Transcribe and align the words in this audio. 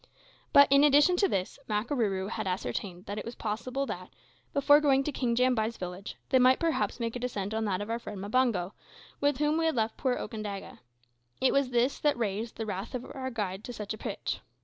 But, 0.51 0.67
in 0.71 0.83
addition 0.83 1.15
to 1.17 1.27
this, 1.27 1.59
Makarooroo 1.69 2.29
had 2.31 2.47
ascertained 2.47 3.05
that 3.05 3.19
it 3.19 3.23
was 3.23 3.35
possible 3.35 3.85
that, 3.85 4.09
before 4.51 4.81
going 4.81 5.03
to 5.03 5.11
King 5.11 5.35
Jambai's 5.35 5.77
village, 5.77 6.15
they 6.29 6.39
might 6.39 6.59
perhaps 6.59 6.99
make 6.99 7.15
a 7.15 7.19
descent 7.19 7.53
on 7.53 7.65
that 7.65 7.81
of 7.81 7.89
our 7.91 7.99
friend 7.99 8.17
Mbango, 8.19 8.71
with 9.19 9.37
whom 9.37 9.57
we 9.59 9.65
had 9.67 9.75
left 9.75 9.97
poor 9.97 10.15
Okandaga. 10.15 10.79
It 11.39 11.53
was 11.53 11.69
this 11.69 11.99
that 11.99 12.17
raised 12.17 12.55
the 12.55 12.65
wrath 12.65 12.95
of 12.95 13.05
our 13.13 13.29
guide 13.29 13.63
to 13.65 13.73
such 13.73 13.93
a 13.93 13.97
pitch. 13.99 14.39